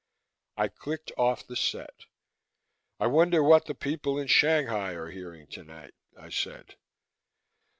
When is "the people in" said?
3.67-4.25